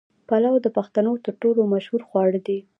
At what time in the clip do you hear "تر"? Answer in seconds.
1.25-1.33